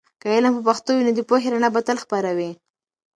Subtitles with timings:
[0.21, 2.51] که علم په پښتو وي، نو د پوهې رڼا به تل خپره وي.